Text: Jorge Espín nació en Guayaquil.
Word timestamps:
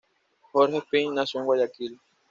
Jorge 0.51 0.77
Espín 0.79 1.13
nació 1.13 1.41
en 1.41 1.45
Guayaquil. 1.45 1.99